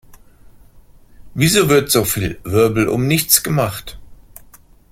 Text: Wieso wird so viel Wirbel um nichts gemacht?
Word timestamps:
Wieso 1.35 1.69
wird 1.69 1.91
so 1.91 2.05
viel 2.05 2.39
Wirbel 2.43 2.87
um 2.87 3.05
nichts 3.05 3.43
gemacht? 3.43 3.99